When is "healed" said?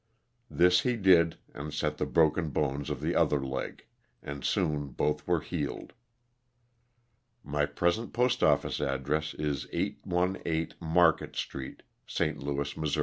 5.41-5.93